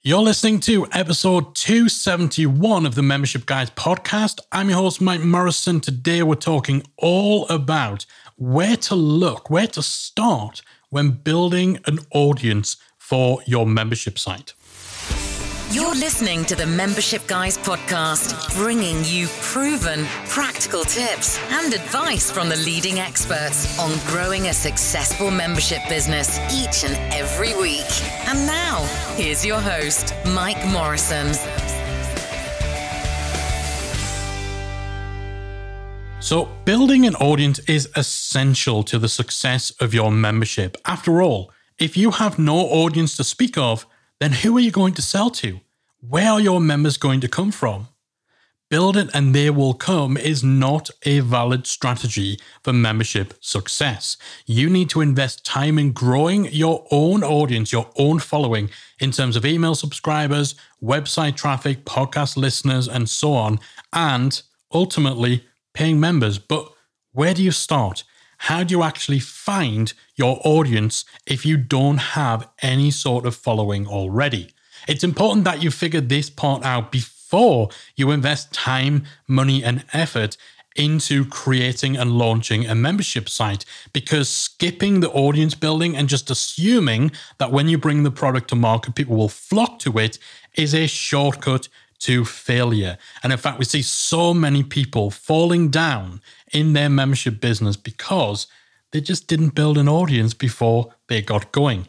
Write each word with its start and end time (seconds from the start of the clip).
You're 0.00 0.22
listening 0.22 0.60
to 0.60 0.86
episode 0.92 1.56
271 1.56 2.86
of 2.86 2.94
the 2.94 3.02
Membership 3.02 3.46
Guys 3.46 3.68
podcast. 3.70 4.38
I'm 4.52 4.68
your 4.68 4.78
host, 4.78 5.00
Mike 5.00 5.22
Morrison. 5.22 5.80
Today 5.80 6.22
we're 6.22 6.36
talking 6.36 6.84
all 6.96 7.48
about 7.48 8.06
where 8.36 8.76
to 8.76 8.94
look, 8.94 9.50
where 9.50 9.66
to 9.66 9.82
start 9.82 10.62
when 10.90 11.10
building 11.10 11.80
an 11.86 11.98
audience 12.12 12.76
for 12.96 13.42
your 13.44 13.66
membership 13.66 14.20
site. 14.20 14.52
You're 15.70 15.94
listening 15.94 16.46
to 16.46 16.56
the 16.56 16.64
Membership 16.64 17.26
Guys 17.26 17.58
podcast, 17.58 18.54
bringing 18.56 19.04
you 19.04 19.26
proven, 19.42 20.06
practical 20.26 20.82
tips 20.82 21.38
and 21.50 21.74
advice 21.74 22.30
from 22.30 22.48
the 22.48 22.56
leading 22.56 23.00
experts 23.00 23.78
on 23.78 23.92
growing 24.06 24.46
a 24.46 24.54
successful 24.54 25.30
membership 25.30 25.80
business 25.86 26.38
each 26.50 26.90
and 26.90 26.96
every 27.12 27.54
week. 27.54 27.84
And 28.26 28.46
now, 28.46 28.82
here's 29.16 29.44
your 29.44 29.60
host, 29.60 30.14
Mike 30.28 30.64
Morrison. 30.68 31.34
So, 36.20 36.48
building 36.64 37.04
an 37.04 37.14
audience 37.16 37.58
is 37.68 37.90
essential 37.94 38.82
to 38.84 38.98
the 38.98 39.08
success 39.10 39.70
of 39.80 39.92
your 39.92 40.10
membership. 40.10 40.78
After 40.86 41.20
all, 41.20 41.52
if 41.78 41.94
you 41.94 42.12
have 42.12 42.38
no 42.38 42.56
audience 42.56 43.18
to 43.18 43.24
speak 43.24 43.58
of, 43.58 43.84
then 44.20 44.32
who 44.32 44.56
are 44.56 44.60
you 44.60 44.70
going 44.70 44.94
to 44.94 45.02
sell 45.02 45.30
to? 45.30 45.60
Where 46.00 46.30
are 46.30 46.40
your 46.40 46.60
members 46.60 46.96
going 46.96 47.20
to 47.20 47.28
come 47.28 47.50
from? 47.50 47.88
Build 48.70 48.98
it 48.98 49.08
and 49.14 49.34
they 49.34 49.48
will 49.48 49.72
come 49.72 50.18
is 50.18 50.44
not 50.44 50.90
a 51.04 51.20
valid 51.20 51.66
strategy 51.66 52.38
for 52.62 52.74
membership 52.74 53.32
success. 53.40 54.18
You 54.44 54.68
need 54.68 54.90
to 54.90 55.00
invest 55.00 55.46
time 55.46 55.78
in 55.78 55.92
growing 55.92 56.52
your 56.52 56.86
own 56.90 57.24
audience, 57.24 57.72
your 57.72 57.88
own 57.96 58.18
following 58.18 58.68
in 59.00 59.10
terms 59.10 59.36
of 59.36 59.46
email 59.46 59.74
subscribers, 59.74 60.54
website 60.82 61.34
traffic, 61.34 61.86
podcast 61.86 62.36
listeners, 62.36 62.88
and 62.88 63.08
so 63.08 63.32
on, 63.32 63.58
and 63.94 64.42
ultimately 64.70 65.46
paying 65.72 65.98
members. 65.98 66.38
But 66.38 66.70
where 67.12 67.32
do 67.32 67.42
you 67.42 67.52
start? 67.52 68.04
How 68.38 68.62
do 68.62 68.72
you 68.72 68.82
actually 68.82 69.18
find 69.18 69.92
your 70.16 70.40
audience 70.44 71.04
if 71.26 71.44
you 71.44 71.56
don't 71.56 71.98
have 71.98 72.48
any 72.62 72.90
sort 72.90 73.26
of 73.26 73.36
following 73.36 73.86
already? 73.86 74.50
It's 74.86 75.04
important 75.04 75.44
that 75.44 75.62
you 75.62 75.70
figure 75.70 76.00
this 76.00 76.30
part 76.30 76.64
out 76.64 76.92
before 76.92 77.68
you 77.96 78.10
invest 78.10 78.52
time, 78.52 79.04
money, 79.26 79.62
and 79.62 79.84
effort 79.92 80.36
into 80.76 81.24
creating 81.24 81.96
and 81.96 82.12
launching 82.12 82.64
a 82.64 82.74
membership 82.74 83.28
site 83.28 83.64
because 83.92 84.28
skipping 84.28 85.00
the 85.00 85.10
audience 85.10 85.54
building 85.54 85.96
and 85.96 86.08
just 86.08 86.30
assuming 86.30 87.10
that 87.38 87.50
when 87.50 87.68
you 87.68 87.76
bring 87.76 88.04
the 88.04 88.10
product 88.10 88.48
to 88.48 88.54
market, 88.54 88.94
people 88.94 89.16
will 89.16 89.28
flock 89.28 89.80
to 89.80 89.98
it 89.98 90.18
is 90.54 90.74
a 90.74 90.86
shortcut 90.86 91.68
to 92.00 92.24
failure. 92.24 92.98
And 93.22 93.32
in 93.32 93.38
fact, 93.38 93.58
we 93.58 93.64
see 93.64 93.82
so 93.82 94.32
many 94.32 94.62
people 94.62 95.10
falling 95.10 95.70
down 95.70 96.20
in 96.52 96.72
their 96.72 96.88
membership 96.88 97.40
business 97.40 97.76
because 97.76 98.46
they 98.92 99.00
just 99.00 99.26
didn't 99.26 99.54
build 99.54 99.78
an 99.78 99.88
audience 99.88 100.34
before 100.34 100.94
they 101.08 101.22
got 101.22 101.52
going. 101.52 101.88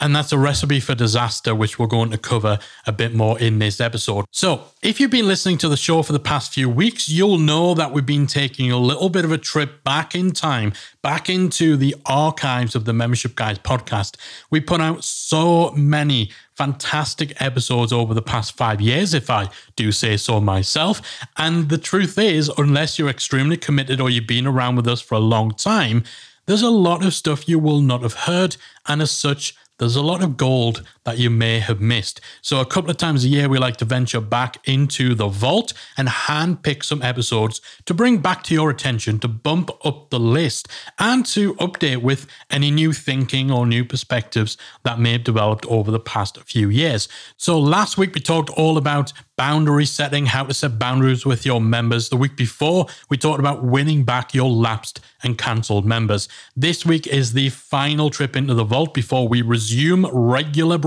And 0.00 0.14
that's 0.14 0.32
a 0.32 0.38
recipe 0.38 0.80
for 0.80 0.94
disaster, 0.94 1.54
which 1.54 1.78
we're 1.78 1.86
going 1.86 2.10
to 2.10 2.18
cover 2.18 2.58
a 2.86 2.92
bit 2.92 3.14
more 3.14 3.38
in 3.38 3.60
this 3.60 3.80
episode. 3.80 4.24
So, 4.32 4.64
if 4.82 4.98
you've 4.98 5.10
been 5.10 5.28
listening 5.28 5.56
to 5.58 5.68
the 5.68 5.76
show 5.76 6.02
for 6.02 6.12
the 6.12 6.18
past 6.18 6.52
few 6.52 6.68
weeks, 6.68 7.08
you'll 7.08 7.38
know 7.38 7.74
that 7.74 7.92
we've 7.92 8.04
been 8.04 8.26
taking 8.26 8.72
a 8.72 8.76
little 8.76 9.08
bit 9.08 9.24
of 9.24 9.30
a 9.30 9.38
trip 9.38 9.84
back 9.84 10.14
in 10.14 10.32
time, 10.32 10.72
back 11.00 11.30
into 11.30 11.76
the 11.76 11.94
archives 12.06 12.74
of 12.74 12.86
the 12.86 12.92
Membership 12.92 13.36
Guys 13.36 13.58
podcast. 13.60 14.16
We 14.50 14.60
put 14.60 14.80
out 14.80 15.04
so 15.04 15.70
many 15.70 16.30
fantastic 16.54 17.40
episodes 17.40 17.92
over 17.92 18.14
the 18.14 18.22
past 18.22 18.56
five 18.56 18.80
years, 18.80 19.14
if 19.14 19.30
I 19.30 19.48
do 19.76 19.92
say 19.92 20.16
so 20.16 20.40
myself. 20.40 21.02
And 21.36 21.68
the 21.68 21.78
truth 21.78 22.18
is, 22.18 22.50
unless 22.58 22.98
you're 22.98 23.08
extremely 23.08 23.56
committed 23.56 24.00
or 24.00 24.10
you've 24.10 24.26
been 24.26 24.46
around 24.46 24.76
with 24.76 24.88
us 24.88 25.00
for 25.00 25.14
a 25.14 25.20
long 25.20 25.52
time, 25.52 26.04
there's 26.46 26.62
a 26.62 26.70
lot 26.70 27.04
of 27.04 27.14
stuff 27.14 27.48
you 27.48 27.58
will 27.58 27.80
not 27.80 28.02
have 28.02 28.14
heard. 28.14 28.56
And 28.86 29.00
as 29.00 29.10
such, 29.10 29.54
there's 29.78 29.96
a 29.96 30.02
lot 30.02 30.22
of 30.22 30.36
gold 30.36 30.82
that 31.04 31.18
you 31.18 31.30
may 31.30 31.58
have 31.58 31.80
missed. 31.80 32.20
So, 32.42 32.60
a 32.60 32.66
couple 32.66 32.90
of 32.90 32.96
times 32.96 33.24
a 33.24 33.28
year, 33.28 33.48
we 33.48 33.58
like 33.58 33.76
to 33.78 33.84
venture 33.84 34.20
back 34.20 34.56
into 34.64 35.14
the 35.14 35.28
vault 35.28 35.72
and 35.96 36.08
handpick 36.08 36.82
some 36.82 37.02
episodes 37.02 37.60
to 37.86 37.94
bring 37.94 38.18
back 38.18 38.42
to 38.44 38.54
your 38.54 38.70
attention, 38.70 39.18
to 39.20 39.28
bump 39.28 39.70
up 39.84 40.10
the 40.10 40.20
list, 40.20 40.68
and 40.98 41.24
to 41.26 41.54
update 41.54 42.02
with 42.02 42.26
any 42.50 42.70
new 42.70 42.92
thinking 42.92 43.50
or 43.50 43.66
new 43.66 43.84
perspectives 43.84 44.56
that 44.82 44.98
may 44.98 45.12
have 45.12 45.24
developed 45.24 45.66
over 45.66 45.90
the 45.90 46.00
past 46.00 46.38
few 46.42 46.68
years. 46.68 47.08
So, 47.36 47.58
last 47.58 47.98
week, 47.98 48.14
we 48.14 48.20
talked 48.20 48.50
all 48.50 48.76
about 48.76 49.12
boundary 49.36 49.86
setting, 49.86 50.26
how 50.26 50.44
to 50.44 50.54
set 50.54 50.78
boundaries 50.78 51.26
with 51.26 51.44
your 51.44 51.60
members. 51.60 52.08
The 52.08 52.16
week 52.16 52.36
before, 52.36 52.86
we 53.08 53.16
talked 53.16 53.40
about 53.40 53.64
winning 53.64 54.04
back 54.04 54.34
your 54.34 54.50
lapsed 54.50 55.00
and 55.22 55.36
cancelled 55.36 55.84
members. 55.84 56.28
This 56.54 56.86
week 56.86 57.06
is 57.06 57.32
the 57.32 57.48
final 57.48 58.10
trip 58.10 58.36
into 58.36 58.54
the 58.54 58.64
vault 58.64 58.94
before 58.94 59.26
we 59.26 59.42
resume 59.42 60.06
regular 60.12 60.78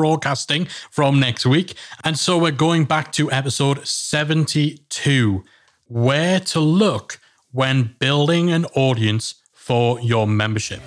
from 0.91 1.19
next 1.19 1.45
week. 1.45 1.75
And 2.03 2.17
so 2.17 2.37
we're 2.37 2.51
going 2.51 2.85
back 2.85 3.11
to 3.13 3.29
episode 3.31 3.85
72 3.85 5.43
where 5.87 6.39
to 6.39 6.59
look 6.59 7.19
when 7.51 7.95
building 7.99 8.51
an 8.51 8.65
audience 8.75 9.35
for 9.53 9.99
your 9.99 10.27
membership. 10.27 10.81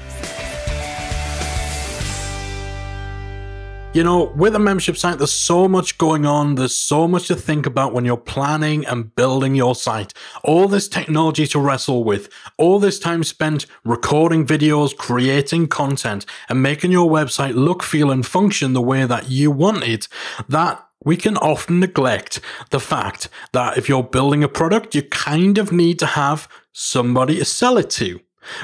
You 3.92 4.04
know, 4.04 4.26
with 4.36 4.54
a 4.54 4.60
membership 4.60 4.96
site, 4.96 5.18
there's 5.18 5.32
so 5.32 5.66
much 5.66 5.98
going 5.98 6.24
on. 6.24 6.54
There's 6.54 6.76
so 6.76 7.08
much 7.08 7.26
to 7.26 7.34
think 7.34 7.66
about 7.66 7.92
when 7.92 8.04
you're 8.04 8.16
planning 8.16 8.86
and 8.86 9.12
building 9.16 9.56
your 9.56 9.74
site. 9.74 10.14
All 10.44 10.68
this 10.68 10.86
technology 10.86 11.44
to 11.48 11.58
wrestle 11.58 12.04
with, 12.04 12.28
all 12.56 12.78
this 12.78 13.00
time 13.00 13.24
spent 13.24 13.66
recording 13.82 14.46
videos, 14.46 14.96
creating 14.96 15.66
content, 15.66 16.24
and 16.48 16.62
making 16.62 16.92
your 16.92 17.10
website 17.10 17.56
look, 17.56 17.82
feel, 17.82 18.12
and 18.12 18.24
function 18.24 18.74
the 18.74 18.80
way 18.80 19.06
that 19.06 19.28
you 19.28 19.50
want 19.50 19.82
it. 19.82 20.06
That 20.48 20.86
we 21.04 21.16
can 21.16 21.36
often 21.38 21.80
neglect 21.80 22.40
the 22.70 22.78
fact 22.78 23.28
that 23.52 23.76
if 23.76 23.88
you're 23.88 24.04
building 24.04 24.44
a 24.44 24.48
product, 24.48 24.94
you 24.94 25.02
kind 25.02 25.58
of 25.58 25.72
need 25.72 25.98
to 25.98 26.06
have 26.06 26.48
somebody 26.72 27.38
to 27.38 27.44
sell 27.44 27.76
it 27.76 27.90
to. 27.90 28.20